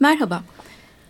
[0.00, 0.42] Merhaba.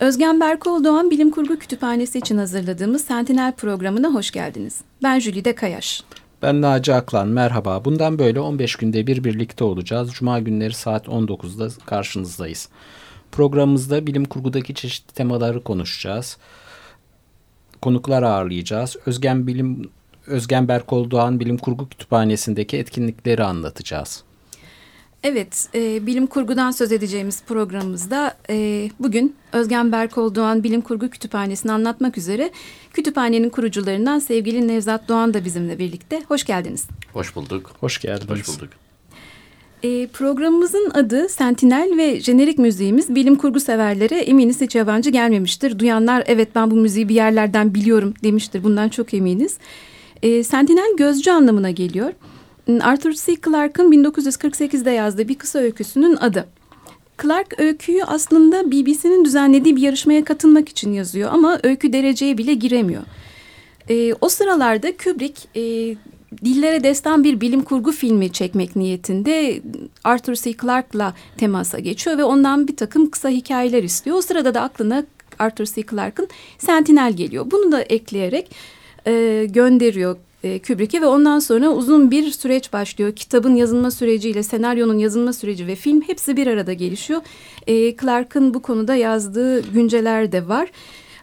[0.01, 4.81] Özgen Berkol Doğan Bilim Kurgu Kütüphanesi için hazırladığımız Sentinel programına hoş geldiniz.
[5.03, 6.03] Ben Jülide Kayaş.
[6.43, 7.85] Ben Naci Aklan, merhaba.
[7.85, 10.13] Bundan böyle 15 günde bir birlikte olacağız.
[10.13, 12.69] Cuma günleri saat 19'da karşınızdayız.
[13.33, 16.37] Programımızda bilim kurgudaki çeşitli temaları konuşacağız.
[17.83, 18.97] Konuklar ağırlayacağız.
[19.07, 19.91] Özgen Bilim
[20.27, 24.26] Özgen Berkol Doğan Bilim Kurgu Kütüphanesi'ndeki etkinlikleri anlatacağız.
[25.29, 31.73] Evet, e, bilim kurgudan söz edeceğimiz programımızda e, bugün Özgen Berkol Doğan Bilim Kurgu Kütüphanesi'ni
[31.73, 32.51] anlatmak üzere
[32.93, 36.23] kütüphanenin kurucularından sevgili Nevzat Doğan da bizimle birlikte.
[36.29, 36.87] Hoş geldiniz.
[37.13, 37.73] Hoş bulduk.
[37.81, 38.31] Hoş geldiniz.
[38.31, 38.69] Hoş bulduk.
[39.83, 45.79] E, programımızın adı Sentinel ve jenerik müziğimiz bilim kurgu severlere eminiz hiç yabancı gelmemiştir.
[45.79, 48.65] Duyanlar evet ben bu müziği bir yerlerden biliyorum demiştir.
[48.65, 49.59] Bundan çok eminiz.
[50.23, 52.13] E, Sentinel gözcü anlamına geliyor.
[52.81, 53.37] Arthur C.
[53.45, 56.49] Clarke'ın 1948'de yazdığı bir kısa öyküsünün adı.
[57.23, 63.03] Clark öyküyü aslında BBC'nin düzenlediği bir yarışmaya katılmak için yazıyor ama öykü dereceye bile giremiyor.
[63.89, 65.63] E, o sıralarda Kubrick e,
[66.45, 69.63] dillere destan bir bilim kurgu filmi çekmek niyetinde
[70.05, 70.53] Arthur C.
[70.53, 74.17] Clarke'la temasa geçiyor ve ondan bir takım kısa hikayeler istiyor.
[74.17, 75.05] O sırada da aklına
[75.39, 75.83] Arthur C.
[75.91, 77.51] Clarke'ın Sentinel geliyor.
[77.51, 78.51] Bunu da ekleyerek
[79.07, 80.17] e, gönderiyor
[80.47, 83.13] e, Kubrick'e ve ondan sonra uzun bir süreç başlıyor.
[83.17, 87.21] Kitabın yazılma süreciyle senaryonun yazılma süreci ve film hepsi bir arada gelişiyor.
[87.67, 90.69] E, Clark'ın bu konuda yazdığı günceler de var.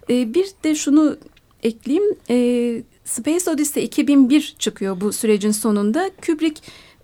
[0.10, 1.18] E, bir de şunu
[1.64, 2.16] ekleyeyim.
[2.30, 6.12] E, Space Odyssey 2001 çıkıyor bu sürecin sonunda.
[6.26, 6.62] Kubrick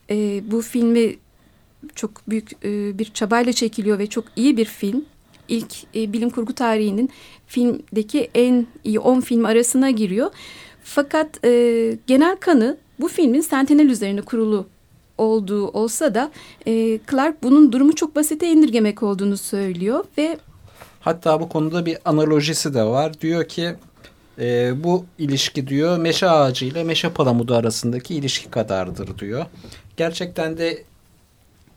[0.09, 1.15] e, bu filmi
[1.95, 5.05] çok büyük e, bir çabayla çekiliyor ve çok iyi bir film.
[5.47, 7.09] İlk e, bilim kurgu tarihinin
[7.47, 10.31] filmdeki en iyi 10 film arasına giriyor.
[10.91, 14.67] Fakat e, genel kanı bu filmin Sentinel üzerine kurulu
[15.17, 16.31] olduğu olsa da
[16.67, 20.37] e, Clark bunun durumu çok basite indirgemek olduğunu söylüyor ve
[20.99, 23.21] hatta bu konuda bir analojisi de var.
[23.21, 23.75] Diyor ki
[24.39, 29.45] e, bu ilişki diyor meşe ağacı ile meşe palamudu arasındaki ilişki kadardır diyor.
[29.97, 30.83] Gerçekten de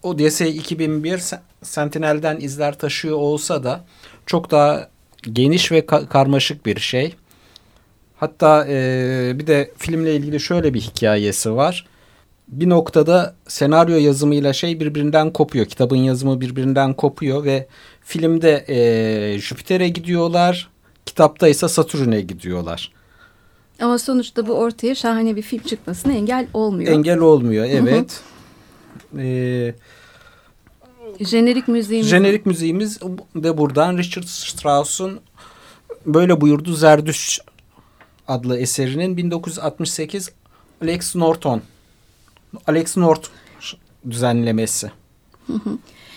[0.02, 1.22] Odyssey 2001
[1.62, 3.84] Sentinel'den izler taşıyor olsa da
[4.26, 4.88] çok daha
[5.32, 7.14] geniş ve ka karmaşık bir şey.
[8.22, 11.86] Hatta e, bir de filmle ilgili şöyle bir hikayesi var.
[12.48, 15.66] Bir noktada senaryo yazımıyla şey birbirinden kopuyor.
[15.66, 17.66] Kitabın yazımı birbirinden kopuyor ve
[18.00, 20.70] filmde e, Jüpiter'e gidiyorlar.
[21.06, 22.92] Kitapta ise Satürn'e gidiyorlar.
[23.80, 26.92] Ama sonuçta bu ortaya şahane bir film çıkmasına engel olmuyor.
[26.92, 28.20] Engel olmuyor evet.
[29.18, 29.74] Ee,
[31.20, 32.08] Jenerik müziğimiz.
[32.08, 33.00] Jenerik müziğimiz
[33.34, 35.20] de buradan Richard Strauss'un
[36.06, 37.40] böyle buyurdu Zerdüş
[38.28, 40.32] adlı eserinin 1968
[40.82, 41.62] Alex Norton
[42.66, 43.28] Alex North
[44.10, 44.90] düzenlemesi.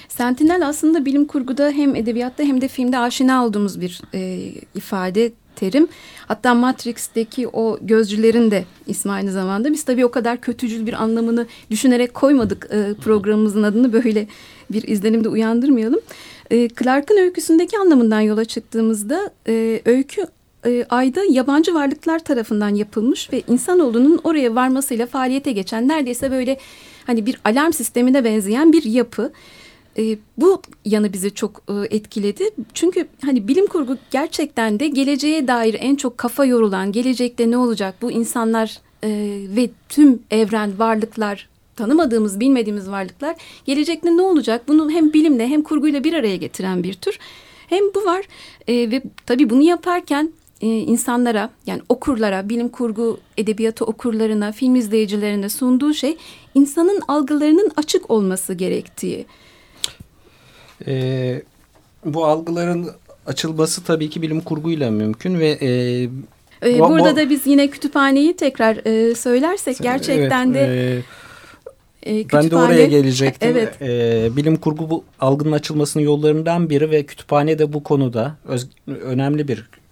[0.10, 5.88] Sentinel aslında bilim kurguda hem edebiyatta hem de filmde aşina olduğumuz bir e, ifade, terim.
[6.28, 9.72] Hatta Matrix'teki o gözcülerin de ismi aynı zamanda.
[9.72, 14.28] Biz tabii o kadar kötücül bir anlamını düşünerek koymadık e, programımızın adını böyle
[14.72, 16.00] bir izlenimde uyandırmayalım.
[16.52, 20.28] E, Clark'ın öyküsündeki anlamından yola çıktığımızda e, öykü
[20.66, 26.58] e, ayda yabancı varlıklar tarafından yapılmış ve insanoğlunun oraya varmasıyla faaliyete geçen neredeyse böyle
[27.08, 29.32] hani bir alarm sistemine benzeyen bir yapı.
[29.98, 32.50] E, bu yanı bizi çok e, etkiledi.
[32.74, 37.96] Çünkü hani bilim kurgu gerçekten de geleceğe dair en çok kafa yorulan, gelecekte ne olacak
[38.02, 39.10] bu insanlar e,
[39.56, 44.68] ve tüm evren, varlıklar, tanımadığımız, bilmediğimiz varlıklar gelecekte ne olacak?
[44.68, 47.20] Bunu hem bilimle hem kurguyla bir araya getiren bir tür.
[47.68, 48.26] Hem bu var
[48.68, 50.32] e, ve tabii bunu yaparken
[50.62, 56.18] e, insanlara yani okurlara, bilim kurgu edebiyatı okurlarına, film izleyicilerine sunduğu şey
[56.56, 59.26] insanın algılarının açık olması gerektiği.
[60.88, 61.42] E,
[62.06, 62.90] bu algıların
[63.26, 65.70] açılması tabii ki bilim kurguyla mümkün ve e,
[66.64, 71.04] e, burada bu, da biz yine kütüphaneyi tekrar e, söylersek gerçekten evet, de
[72.04, 73.50] e, kütüphane, ben de oraya gelecektim.
[73.52, 73.82] Evet.
[73.82, 79.48] E, bilim kurgu bu algının açılmasının yollarından biri ve kütüphane de bu konuda öz, önemli
[79.48, 79.85] bir e,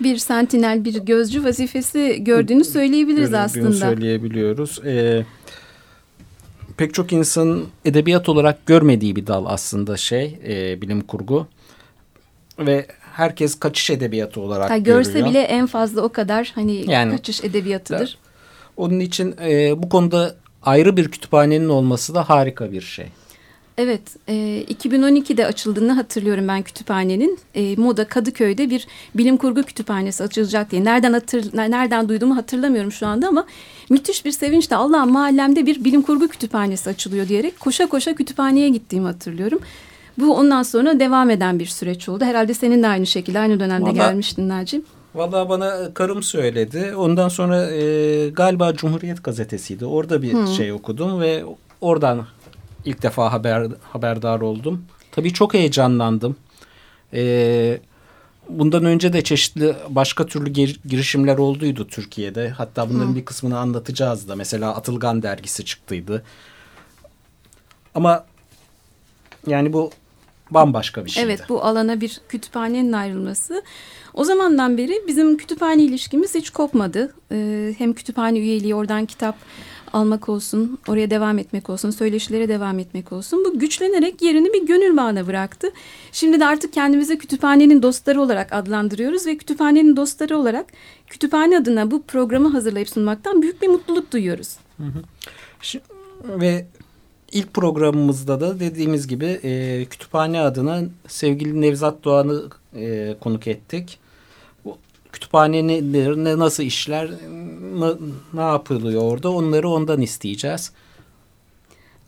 [0.00, 3.72] bir sentinel, bir gözcü vazifesi gördüğünü söyleyebiliriz gördüğünü aslında.
[3.72, 4.80] söyleyebiliyoruz.
[4.86, 5.24] E,
[6.76, 11.46] pek çok insanın edebiyat olarak görmediği bir dal aslında şey, e, bilim kurgu.
[12.58, 15.28] Ve herkes kaçış edebiyatı olarak ha, görse görüyor.
[15.28, 18.18] bile en fazla o kadar hani yani, kaçış edebiyatıdır.
[18.76, 23.06] Onun için e, bu konuda ayrı bir kütüphanenin olması da harika bir şey.
[23.78, 24.34] Evet, e,
[24.68, 27.38] 2012'de açıldığını hatırlıyorum ben kütüphanenin.
[27.54, 30.84] E, Moda Kadıköy'de bir bilim kurgu kütüphanesi açılacak diye.
[30.84, 33.46] Nereden hatır, nereden duyduğumu hatırlamıyorum şu anda ama
[33.90, 39.06] müthiş bir sevinçle Allah'ım mahallemde bir bilim kurgu kütüphanesi açılıyor diyerek koşa koşa kütüphaneye gittiğimi
[39.06, 39.60] hatırlıyorum.
[40.18, 42.24] Bu ondan sonra devam eden bir süreç oldu.
[42.24, 44.82] Herhalde senin de aynı şekilde aynı dönemde Vallahi, gelmiştin Naci.
[45.14, 46.94] Valla bana karım söyledi.
[46.96, 49.86] Ondan sonra e, galiba Cumhuriyet gazetesiydi.
[49.86, 50.46] Orada bir hmm.
[50.46, 51.44] şey okudum ve
[51.80, 52.26] oradan
[52.84, 54.84] ilk defa haber haberdar oldum.
[55.12, 56.36] Tabii çok heyecanlandım.
[57.12, 57.80] Eee
[58.48, 60.50] Bundan önce de çeşitli başka türlü
[60.88, 62.48] girişimler olduydu Türkiye'de.
[62.48, 63.16] Hatta bunların Hı.
[63.16, 64.36] bir kısmını anlatacağız da.
[64.36, 66.22] Mesela Atılgan dergisi çıktıydı.
[67.94, 68.24] Ama
[69.46, 69.90] yani bu
[70.50, 71.26] bambaşka bir şeydi.
[71.26, 73.62] Evet bu alana bir kütüphanenin ayrılması.
[74.14, 77.14] O zamandan beri bizim kütüphane ilişkimiz hiç kopmadı.
[77.32, 79.36] Ee, hem kütüphane üyeliği oradan kitap
[79.94, 83.44] almak olsun, oraya devam etmek olsun, söyleşilere devam etmek olsun.
[83.44, 85.70] Bu güçlenerek yerini bir gönül bağına bıraktı.
[86.12, 90.66] Şimdi de artık kendimizi kütüphanenin dostları olarak adlandırıyoruz ve kütüphanenin dostları olarak
[91.06, 94.56] kütüphane adına bu programı hazırlayıp sunmaktan büyük bir mutluluk duyuyoruz.
[94.76, 95.02] Hı hı.
[95.60, 95.84] Şimdi,
[96.28, 96.66] ve
[97.32, 102.42] ilk programımızda da dediğimiz gibi e, kütüphane adına sevgili Nevzat Doğan'ı
[102.76, 103.98] e, konuk ettik
[105.14, 107.10] kütüphane nedir, ne, nasıl işler,
[107.78, 107.86] ne,
[108.34, 110.72] ne yapılıyor orada onları ondan isteyeceğiz.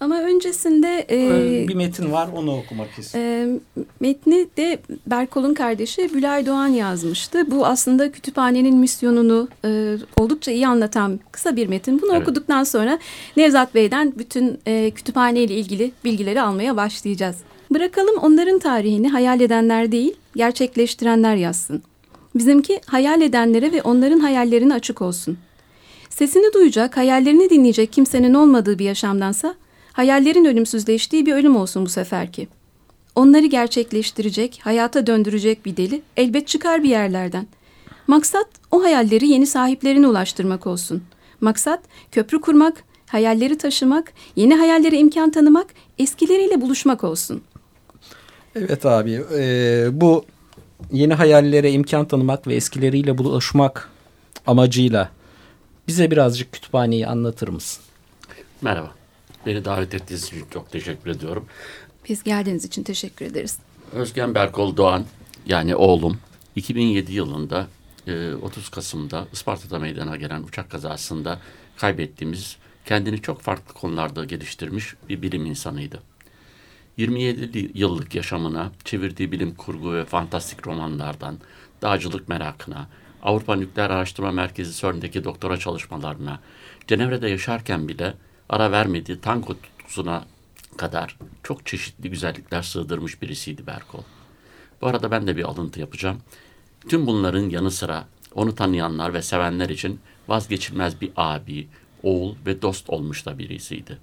[0.00, 1.06] Ama öncesinde...
[1.10, 3.60] E, bir metin var onu okumak istiyorum.
[3.78, 7.50] E, metni de Berkol'un kardeşi Bülay Doğan yazmıştı.
[7.50, 12.02] Bu aslında kütüphanenin misyonunu e, oldukça iyi anlatan kısa bir metin.
[12.02, 12.22] Bunu evet.
[12.22, 12.98] okuduktan sonra
[13.36, 17.36] Nevzat Bey'den bütün e, kütüphane ile ilgili bilgileri almaya başlayacağız.
[17.70, 21.82] Bırakalım onların tarihini hayal edenler değil, gerçekleştirenler yazsın.
[22.38, 25.38] Bizimki hayal edenlere ve onların hayallerine açık olsun.
[26.10, 29.54] Sesini duyacak, hayallerini dinleyecek kimsenin olmadığı bir yaşamdansa
[29.92, 32.48] hayallerin ölümsüzleştiği bir ölüm olsun bu seferki.
[33.14, 37.46] Onları gerçekleştirecek, hayata döndürecek bir deli elbet çıkar bir yerlerden.
[38.06, 41.02] Maksat o hayalleri yeni sahiplerine ulaştırmak olsun.
[41.40, 41.80] Maksat
[42.12, 45.66] köprü kurmak, hayalleri taşımak, yeni hayallere imkan tanımak,
[45.98, 47.42] eskileriyle buluşmak olsun.
[48.54, 50.24] Evet abi e, bu
[50.92, 53.90] yeni hayallere imkan tanımak ve eskileriyle buluşmak
[54.46, 55.10] amacıyla
[55.88, 57.84] bize birazcık kütüphaneyi anlatır mısın?
[58.62, 58.90] Merhaba.
[59.46, 61.46] Beni davet ettiğiniz için çok teşekkür ediyorum.
[62.08, 63.58] Biz geldiğiniz için teşekkür ederiz.
[63.92, 65.04] Özgen Berkol Doğan
[65.46, 66.18] yani oğlum
[66.56, 67.66] 2007 yılında
[68.42, 71.38] 30 e, Kasım'da Isparta'da meydana gelen uçak kazasında
[71.76, 76.02] kaybettiğimiz kendini çok farklı konularda geliştirmiş bir bilim insanıydı.
[76.96, 81.38] 27 yıllık yaşamına, çevirdiği bilim kurgu ve fantastik romanlardan,
[81.82, 82.88] dağcılık merakına,
[83.22, 86.40] Avrupa Nükleer Araştırma Merkezi CERN'deki doktora çalışmalarına,
[86.86, 88.14] Cenevre'de yaşarken bile
[88.48, 90.24] ara vermediği tango tutkusuna
[90.76, 94.02] kadar çok çeşitli güzellikler sığdırmış birisiydi Berkol.
[94.80, 96.18] Bu arada ben de bir alıntı yapacağım.
[96.88, 98.04] Tüm bunların yanı sıra
[98.34, 101.68] onu tanıyanlar ve sevenler için vazgeçilmez bir abi,
[102.02, 103.98] oğul ve dost olmuş da birisiydi.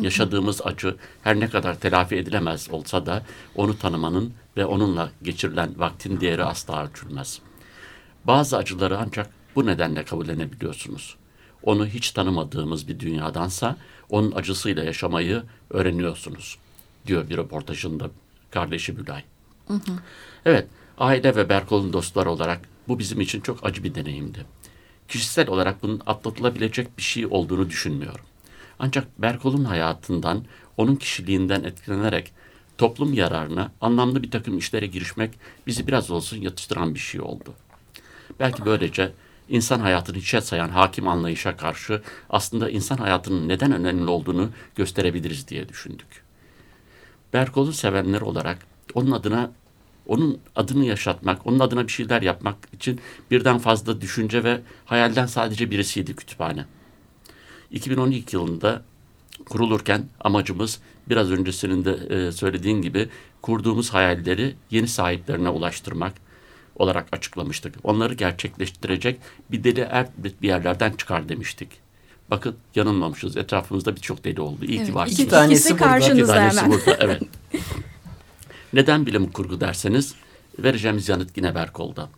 [0.00, 3.22] Yaşadığımız acı her ne kadar telafi edilemez olsa da
[3.54, 7.40] onu tanımanın ve onunla geçirilen vaktin değeri asla ölçülmez.
[8.24, 11.16] Bazı acıları ancak bu nedenle kabullenebiliyorsunuz.
[11.62, 13.76] Onu hiç tanımadığımız bir dünyadansa
[14.10, 16.58] onun acısıyla yaşamayı öğreniyorsunuz
[17.06, 18.10] diyor bir röportajında
[18.50, 19.22] kardeşi Bülay.
[19.68, 19.92] Hı hı.
[20.44, 20.66] Evet,
[20.98, 24.46] aile ve Berkol'un dostları olarak bu bizim için çok acı bir deneyimdi.
[25.08, 28.24] Kişisel olarak bunun atlatılabilecek bir şey olduğunu düşünmüyorum.
[28.78, 30.44] Ancak Berkol'un hayatından,
[30.76, 32.32] onun kişiliğinden etkilenerek
[32.78, 35.34] toplum yararına anlamlı bir takım işlere girişmek
[35.66, 37.54] bizi biraz olsun yatıştıran bir şey oldu.
[38.40, 39.12] Belki böylece
[39.48, 45.68] insan hayatını hiçe sayan hakim anlayışa karşı aslında insan hayatının neden önemli olduğunu gösterebiliriz diye
[45.68, 46.24] düşündük.
[47.32, 48.58] Berkol'u sevenler olarak
[48.94, 49.50] onun adına
[50.06, 55.70] onun adını yaşatmak, onun adına bir şeyler yapmak için birden fazla düşünce ve hayalden sadece
[55.70, 56.64] birisiydi kütüphane.
[57.70, 58.82] 2012 yılında
[59.48, 63.08] kurulurken amacımız biraz öncesinin de e, söylediğin gibi
[63.42, 66.12] kurduğumuz hayalleri yeni sahiplerine ulaştırmak
[66.76, 67.74] olarak açıklamıştık.
[67.84, 69.20] Onları gerçekleştirecek
[69.50, 71.68] bir deli er bir yerlerden çıkar demiştik.
[72.30, 73.36] Bakın yanılmamışız.
[73.36, 74.64] Etrafımızda birçok deli oldu.
[74.64, 75.06] İyi evet, ki var.
[75.06, 75.98] İki tanesi burada.
[75.98, 76.70] İki tanesi hemen.
[76.70, 76.96] burada.
[77.00, 77.22] Evet.
[78.72, 80.14] Neden bilim kurgu derseniz
[80.58, 82.08] vereceğimiz yanıt yine Berkol'da.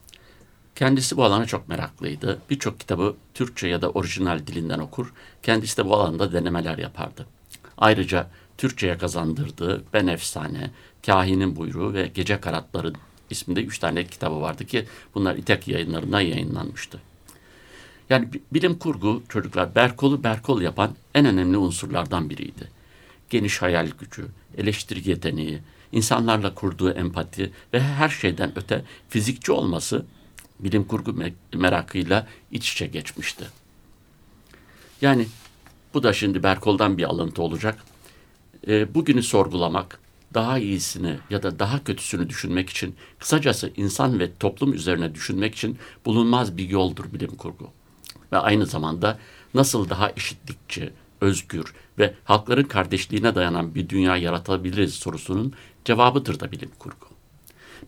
[0.78, 2.38] Kendisi bu alana çok meraklıydı.
[2.50, 5.12] Birçok kitabı Türkçe ya da orijinal dilinden okur.
[5.42, 7.26] Kendisi de bu alanda denemeler yapardı.
[7.78, 10.70] Ayrıca Türkçe'ye kazandırdığı Ben Efsane,
[11.06, 12.92] Kahinin Buyruğu ve Gece Karatları
[13.30, 17.00] isminde üç tane kitabı vardı ki bunlar İtek yayınlarından yayınlanmıştı.
[18.10, 22.70] Yani bilim kurgu çocuklar Berkol'u Berkol yapan en önemli unsurlardan biriydi.
[23.30, 25.58] Geniş hayal gücü, eleştiri yeteneği,
[25.92, 30.04] insanlarla kurduğu empati ve her şeyden öte fizikçi olması
[30.60, 31.14] bilim kurgu
[31.54, 33.44] merakıyla iç içe geçmişti.
[35.00, 35.26] Yani
[35.94, 37.84] bu da şimdi Berkol'dan bir alıntı olacak.
[38.68, 40.00] E, bugünü sorgulamak,
[40.34, 45.78] daha iyisini ya da daha kötüsünü düşünmek için, kısacası insan ve toplum üzerine düşünmek için
[46.06, 47.70] bulunmaz bir yoldur bilim kurgu.
[48.32, 49.18] Ve aynı zamanda
[49.54, 55.52] nasıl daha eşitlikçi, özgür ve halkların kardeşliğine dayanan bir dünya yaratabiliriz sorusunun
[55.84, 57.06] cevabıdır da bilim kurgu.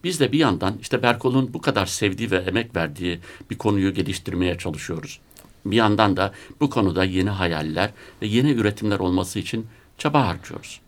[0.04, 4.58] Biz de bir yandan işte Berkol'un bu kadar sevdiği ve emek verdiği bir konuyu geliştirmeye
[4.58, 5.20] çalışıyoruz.
[5.64, 7.90] Bir yandan da bu konuda yeni hayaller
[8.22, 9.66] ve yeni üretimler olması için
[9.98, 10.80] çaba harcıyoruz.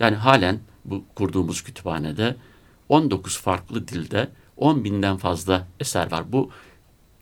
[0.00, 2.36] Yani halen bu kurduğumuz kütüphanede
[2.88, 6.32] 19 farklı dilde 10 binden fazla eser var.
[6.32, 6.50] Bu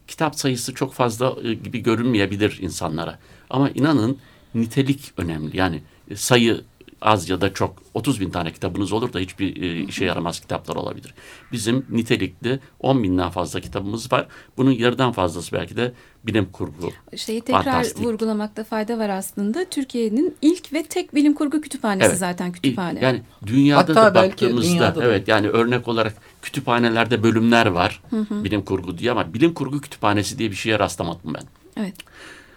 [0.08, 3.18] kitap sayısı çok fazla e, gibi görünmeyebilir insanlara.
[3.50, 4.18] Ama inanın
[4.54, 5.56] nitelik önemli.
[5.56, 5.82] Yani
[6.14, 6.60] sayı
[7.04, 10.76] az ya da çok 30 bin tane kitabınız olur da hiçbir e, işe yaramaz kitaplar
[10.76, 11.14] olabilir.
[11.52, 14.26] Bizim nitelikli 10 binden fazla kitabımız var.
[14.56, 15.92] Bunun yarıdan fazlası belki de
[16.24, 16.90] bilim kurgu.
[17.16, 18.04] Şeyi tekrar Fantastik.
[18.04, 19.64] vurgulamakta fayda var aslında.
[19.64, 22.18] Türkiye'nin ilk ve tek bilim kurgu kütüphanesi evet.
[22.18, 23.00] zaten kütüphane.
[23.00, 28.44] Yani dünyada Hatta da baktığımızda dünyada evet yani örnek olarak kütüphanelerde bölümler var hı hı.
[28.44, 31.42] bilim kurgu diye ama bilim kurgu kütüphanesi diye bir şeye rastlamadım ben.
[31.76, 31.94] Evet.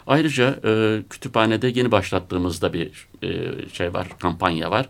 [0.07, 4.89] Ayrıca e, kütüphanede yeni başlattığımızda bir e, şey var, kampanya var.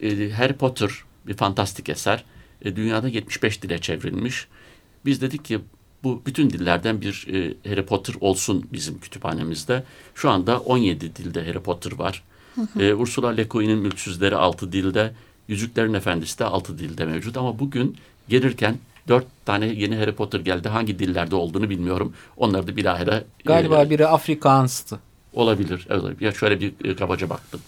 [0.00, 0.90] E, Harry Potter
[1.26, 2.24] bir fantastik eser.
[2.62, 4.46] E, dünyada 75 dile çevrilmiş.
[5.04, 5.60] Biz dedik ki
[6.04, 9.84] bu bütün dillerden bir e, Harry Potter olsun bizim kütüphanemizde.
[10.14, 12.22] Şu anda 17 dilde Harry Potter var.
[12.80, 15.12] E, Ursula Le Guin'in Mülksüzleri 6 dilde,
[15.48, 17.36] Yüzüklerin Efendisi de 6 dilde mevcut.
[17.36, 17.96] Ama bugün
[18.28, 18.78] gelirken
[19.08, 20.68] Dört tane yeni Harry Potter geldi.
[20.68, 22.12] Hangi dillerde olduğunu bilmiyorum.
[22.36, 23.24] Onları da bilahare...
[23.44, 24.98] Galiba e, biri Afrikaanstı.
[25.32, 25.86] Olabilir.
[25.90, 26.20] Evet.
[26.22, 27.60] Ya şöyle bir e, kabaca baktım.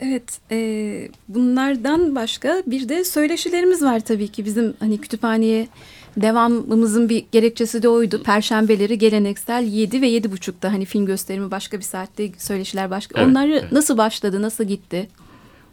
[0.00, 5.68] Evet, e, bunlardan başka bir de söyleşilerimiz var tabii ki bizim hani kütüphaneye
[6.16, 8.22] devamımızın bir gerekçesi de oydu.
[8.22, 13.20] Perşembeleri geleneksel 7 ve 7.30'da hani film gösterimi başka bir saatte söyleşiler başka.
[13.20, 13.72] Evet, Onları evet.
[13.72, 15.08] nasıl başladı, nasıl gitti?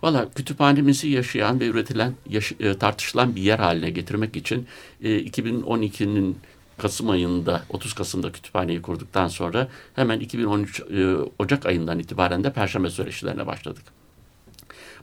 [0.03, 4.67] Valla kütüphanemizi yaşayan ve üretilen, yaş e, tartışılan bir yer haline getirmek için
[5.03, 6.37] e, 2012'nin
[6.77, 12.89] Kasım ayında 30 Kasım'da kütüphaneyi kurduktan sonra hemen 2013 e, Ocak ayından itibaren de Perşembe
[12.89, 13.83] söyleşilerine başladık.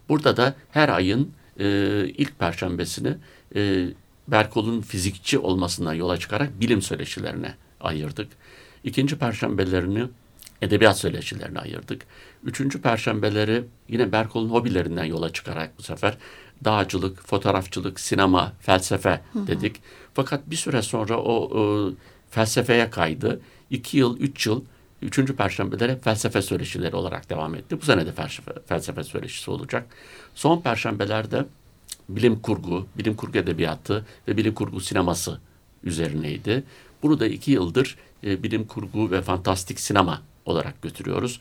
[0.09, 1.67] Burada da her ayın e,
[2.09, 3.15] ilk perşembesini
[3.57, 3.87] e,
[4.29, 8.29] Berkol'un fizikçi olmasına yola çıkarak bilim söyleşilerine ayırdık.
[8.85, 10.09] İkinci perşembelerini
[10.63, 12.03] edebiyat söyleşilerine ayırdık.
[12.45, 16.19] Üçüncü perşembeleri yine Berkol'un hobilerinden yola çıkarak bu sefer
[16.65, 19.77] dağcılık, fotoğrafçılık, sinema, felsefe dedik.
[19.77, 19.83] Hı hı.
[20.15, 21.93] Fakat bir süre sonra o, o
[22.31, 23.41] felsefeye kaydı.
[23.71, 24.65] İki yıl, üç yıl
[25.03, 27.81] üçüncü perşembelere felsefe söyleşileri olarak devam etti.
[27.81, 29.87] Bu sene de felsefe, felsefe söyleşisi olacak.
[30.35, 31.47] Son perşembelerde
[32.09, 35.41] bilim kurgu, bilim kurgu edebiyatı ve bilim kurgu sineması
[35.85, 36.65] üzerineydi.
[37.03, 41.41] Bunu da iki yıldır e, bilim kurgu ve fantastik sinema olarak götürüyoruz.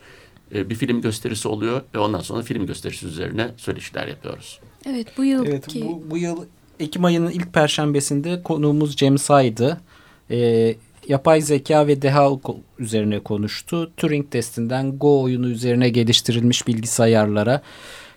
[0.54, 4.60] E, bir film gösterisi oluyor ve ondan sonra film gösterisi üzerine söyleşiler yapıyoruz.
[4.86, 6.44] Evet bu yıl evet, bu, bu yıl
[6.80, 9.80] Ekim ayının ilk perşembesinde konuğumuz Cem Say'dı.
[10.30, 10.74] E,
[11.08, 12.30] yapay zeka ve deha
[12.78, 13.92] üzerine konuştu.
[13.96, 17.62] Turing testinden Go oyunu üzerine geliştirilmiş bilgisayarlara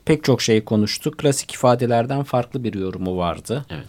[0.05, 1.11] pek çok şey konuştu.
[1.11, 3.65] Klasik ifadelerden farklı bir yorumu vardı.
[3.69, 3.85] Evet.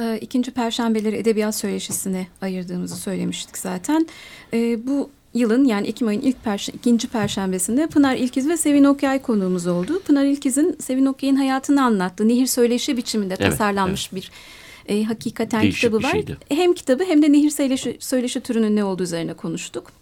[0.00, 4.06] E, ikinci perşembeleri edebiyat söyleşisine ayırdığımızı söylemiştik zaten.
[4.52, 9.22] E, bu yılın yani Ekim ayının ilk perş ikinci perşembesinde Pınar İlkiz ve Sevin Okyay
[9.22, 10.02] konuğumuz oldu.
[10.06, 12.28] Pınar İlkiz'in Sevin Okyay'ın hayatını anlattı.
[12.28, 14.22] Nehir söyleşi biçiminde evet, tasarlanmış evet.
[14.22, 14.30] bir
[14.94, 16.10] e, hakikaten Değişik kitabı var.
[16.10, 16.36] Şeydi.
[16.48, 19.92] Hem kitabı hem de nehir söyleşi, söyleşi türünün ne olduğu üzerine konuştuk.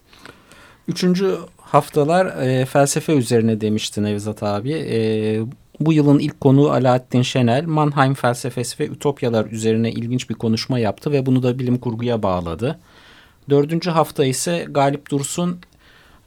[0.88, 4.72] Üçüncü haftalar e, felsefe üzerine demişti Nevzat abi.
[4.72, 5.40] E,
[5.80, 11.12] bu yılın ilk konuğu Alaaddin Şenel, Mannheim felsefesi ve ütopyalar üzerine ilginç bir konuşma yaptı
[11.12, 12.78] ve bunu da bilim kurguya bağladı.
[13.50, 15.58] Dördüncü hafta ise Galip Dursun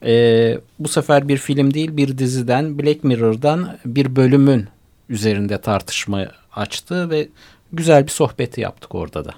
[0.04, 4.68] e, bu sefer bir film değil bir diziden Black Mirror'dan bir bölümün
[5.08, 7.28] üzerinde tartışma açtı ve
[7.72, 9.34] güzel bir sohbeti yaptık orada da.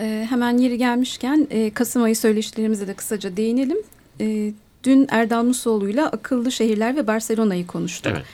[0.00, 3.78] E, hemen yeri gelmişken e, Kasım ayı söyleşilerimize de kısaca değinelim.
[4.20, 4.52] E,
[4.84, 8.12] dün Erdal Musoğlu'yla akıllı şehirler ve Barcelona'yı konuştuk.
[8.16, 8.26] Evet.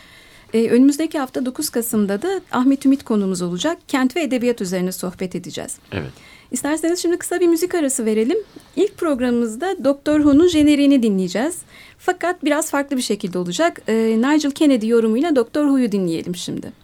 [0.55, 3.79] Ee, önümüzdeki hafta 9 Kasım'da da Ahmet Ümit konumuz olacak.
[3.89, 5.79] Kent ve edebiyat üzerine sohbet edeceğiz.
[5.93, 6.11] Evet.
[6.51, 8.39] İsterseniz şimdi kısa bir müzik arası verelim.
[8.77, 11.59] İlk programımızda Doktor Who'nun jeneriğini dinleyeceğiz.
[11.99, 13.83] Fakat biraz farklı bir şekilde olacak.
[13.89, 16.82] Ee, Nigel Kennedy yorumuyla Doktor Who'yu dinleyelim şimdi.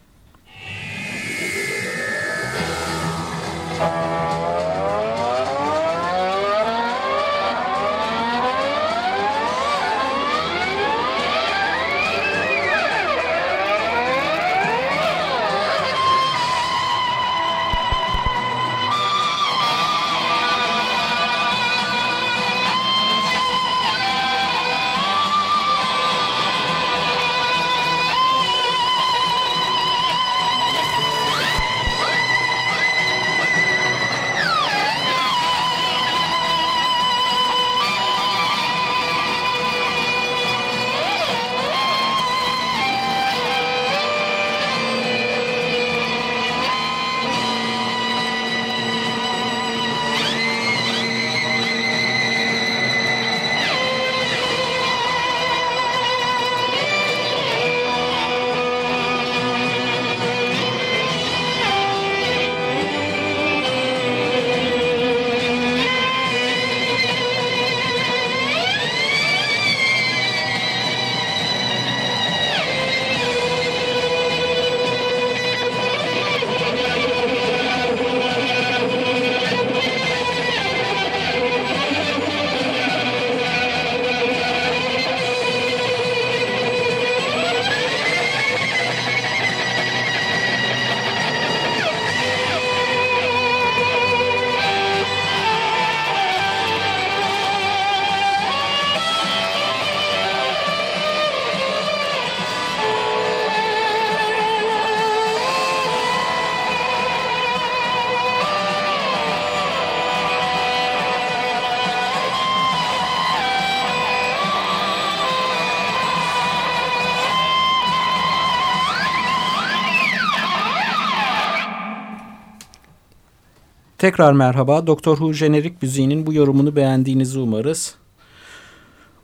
[123.98, 124.86] Tekrar merhaba.
[124.86, 127.94] Doktor Who jenerik müziğinin bu yorumunu beğendiğinizi umarız.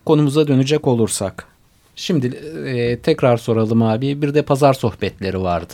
[0.04, 1.46] Konumuza dönecek olursak.
[1.96, 2.26] Şimdi
[2.66, 4.22] e, tekrar soralım abi.
[4.22, 5.72] Bir de pazar sohbetleri vardı.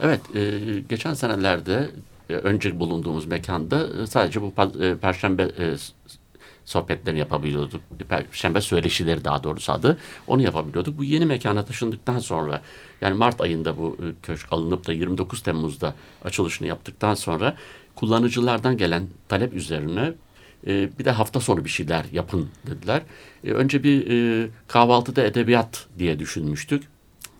[0.00, 1.90] Evet, e, geçen senelerde
[2.30, 4.52] e, önce bulunduğumuz mekanda e, sadece bu
[4.82, 5.76] e, perşembe e,
[6.64, 7.80] sohbetlerini yapabiliyorduk.
[8.08, 9.98] Perşembe söyleşileri daha doğrusu adı.
[10.26, 10.98] Onu yapabiliyorduk.
[10.98, 12.62] Bu yeni mekana taşındıktan sonra
[13.00, 17.56] yani Mart ayında bu e, köşk alınıp da 29 Temmuz'da açılışını yaptıktan sonra
[17.96, 20.12] kullanıcılardan gelen talep üzerine
[20.66, 23.02] e, bir de hafta sonu bir şeyler yapın dediler.
[23.44, 26.82] E, önce bir e, kahvaltıda edebiyat diye düşünmüştük.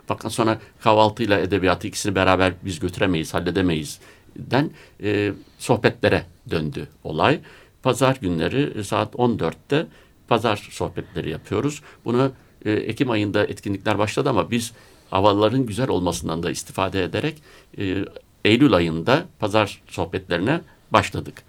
[0.07, 4.01] Fakat sonra kahvaltıyla edebiyatı ikisini beraber biz götüremeyiz, halledemeyiz
[4.37, 4.71] den
[5.03, 7.41] e, sohbetlere döndü olay.
[7.83, 9.87] Pazar günleri e, saat 14'te
[10.29, 11.83] pazar sohbetleri yapıyoruz.
[12.05, 12.33] Bunu
[12.65, 14.73] e, Ekim ayında etkinlikler başladı ama biz
[15.11, 17.43] havaların güzel olmasından da istifade ederek
[17.79, 18.05] e,
[18.45, 21.43] Eylül ayında pazar sohbetlerine başladık.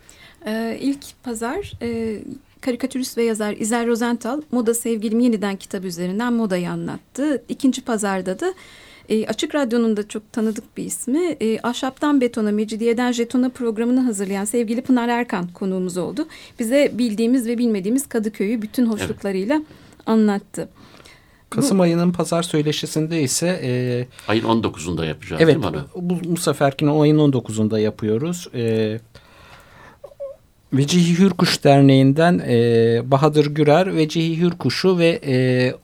[0.46, 2.20] Ee, ilk pazar e,
[2.62, 7.44] karikatürist ve yazar İzel Rozental Moda Sevgilim Yeniden kitabı üzerinden modayı anlattı.
[7.50, 8.54] İkinci pazarda da
[9.10, 11.38] e, Açık Radyo'nun da çok tanıdık bir ismi.
[11.42, 16.28] E, Ahşaptan Betona, Mecidiyeden Jeton'a programını hazırlayan sevgili Pınar Erkan konuğumuz oldu.
[16.60, 19.68] Bize bildiğimiz ve bilmediğimiz Kadıköy'ü bütün hoşluklarıyla evet.
[20.06, 20.70] anlattı.
[21.56, 23.60] Kasım bu, ayının pazar söyleşisinde ise...
[23.64, 23.72] E,
[24.28, 25.82] ayın 19'unda yapacağız evet, değil mi?
[25.96, 28.48] Bu, bu seferkini o ayın 19'unda yapıyoruz.
[28.56, 29.00] E,
[30.74, 35.36] Vecihi Hürkuş Derneği'nden e, Bahadır Gürer Vecihi Hürkuş'u ve e,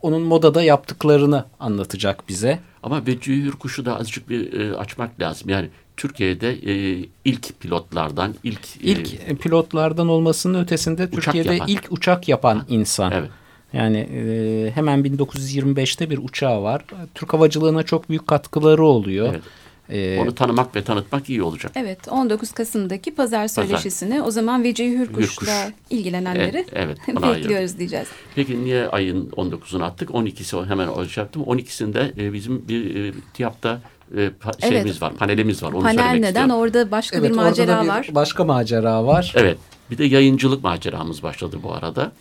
[0.01, 2.59] onun modada yaptıklarını anlatacak bize.
[2.83, 5.49] Ama Vecihi Hürkuş'u da azıcık bir e, açmak lazım.
[5.49, 8.59] Yani Türkiye'de e, ilk pilotlardan, ilk...
[8.67, 11.67] E, ilk pilotlardan olmasının ötesinde Türkiye'de yapan.
[11.67, 12.65] ilk uçak yapan ha.
[12.69, 13.11] insan.
[13.11, 13.29] Evet.
[13.73, 16.85] Yani e, hemen 1925'te bir uçağı var.
[17.15, 19.29] Türk havacılığına çok büyük katkıları oluyor.
[19.31, 19.43] Evet.
[19.91, 21.71] Ee, Onu tanımak ve tanıtmak iyi olacak.
[21.75, 24.27] Evet 19 Kasım'daki pazar söyleşisini pazar.
[24.27, 25.75] o zaman Vecihi Hürkuş'la Hürkuş.
[25.89, 28.07] ilgilenenleri evet, evet, bekliyoruz diyeceğiz.
[28.35, 30.09] Peki niye ayın 19'unu attık?
[30.09, 31.43] 12'si hemen o şey yaptım.
[31.43, 33.81] 12'sinde e, bizim bir e, TİAP'ta
[34.17, 35.01] e, şeyimiz evet.
[35.01, 35.71] var, panelimiz var.
[35.71, 36.27] Onu Panel neden?
[36.27, 36.51] Istiyorum.
[36.51, 38.09] Orada başka evet, bir macera bir var.
[38.11, 39.33] Başka macera var.
[39.35, 39.57] Evet.
[39.91, 42.11] Bir de yayıncılık maceramız başladı bu arada.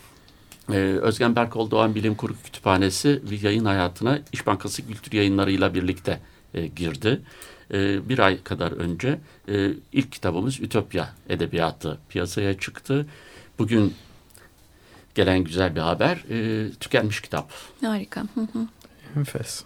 [0.72, 6.20] Ee, Özgen Berkol Doğan Bilim Kurgu Kütüphanesi bir yayın hayatına İş Bankası Kültür Yayınları'yla birlikte
[6.54, 7.20] e, girdi
[7.72, 13.06] e, bir ay kadar önce e, ilk kitabımız Ütopya Edebiyatı piyasaya çıktı.
[13.58, 13.94] Bugün
[15.14, 17.50] gelen güzel bir haber e, tükenmiş kitap.
[17.82, 18.24] Harika.
[19.16, 19.64] Enfes.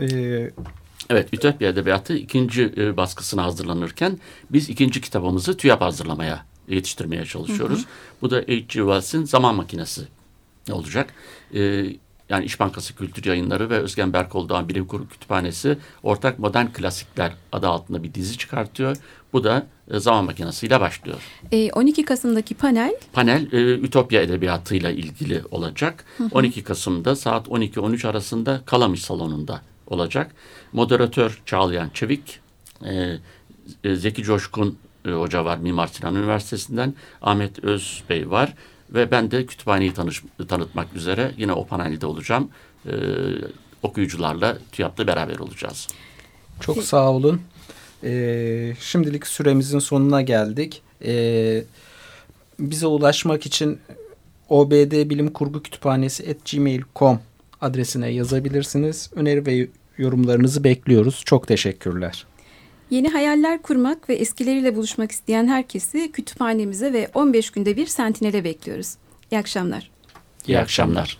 [0.00, 0.50] Ee,
[1.10, 4.18] evet Ütopya Edebiyatı ikinci e, baskısına hazırlanırken
[4.50, 7.78] biz ikinci kitabımızı TÜYAP hazırlamaya yetiştirmeye çalışıyoruz.
[7.78, 7.86] Hı hı.
[8.22, 8.66] Bu da H.G.
[8.68, 10.02] Wells'in Zaman Makinesi
[10.70, 11.14] olacak.
[11.54, 11.86] E,
[12.28, 17.68] yani İş Bankası Kültür Yayınları ve Özgen Berkoldoğan Bilim Kurulu Kütüphanesi ortak modern klasikler adı
[17.68, 18.96] altında bir dizi çıkartıyor.
[19.32, 21.18] Bu da e, zaman makinesiyle başlıyor.
[21.52, 22.94] E, 12 Kasım'daki panel?
[23.12, 26.04] Panel e, Ütopya Edebiyatı'yla ilgili olacak.
[26.18, 26.28] Hı hı.
[26.32, 30.34] 12 Kasım'da saat 12-13 arasında Kalamış Salonu'nda olacak.
[30.72, 32.40] Moderatör Çağlayan Çevik,
[32.84, 33.18] e,
[33.84, 38.54] e, Zeki Coşkun e, Hoca var Mimar Sinan Üniversitesi'nden, Ahmet Özbey var
[38.90, 42.48] ve ben de kütüphaneyi tanış, tanıtmak üzere yine o panelde olacağım.
[42.86, 42.92] Ee,
[43.82, 45.88] okuyucularla TÜYAP'ta beraber olacağız.
[46.60, 47.40] Çok sağ olun.
[48.04, 50.82] Ee, şimdilik süremizin sonuna geldik.
[51.04, 51.64] Ee,
[52.58, 53.80] bize ulaşmak için
[54.48, 57.20] obd bilim kurgu kütüphanesi gmail.com
[57.60, 59.10] adresine yazabilirsiniz.
[59.14, 61.22] Öneri ve yorumlarınızı bekliyoruz.
[61.24, 62.26] Çok teşekkürler.
[62.90, 68.94] Yeni hayaller kurmak ve eskileriyle buluşmak isteyen herkesi kütüphanemize ve 15 günde bir Sentinel'e bekliyoruz.
[69.30, 69.90] İyi akşamlar.
[70.46, 71.18] İyi akşamlar.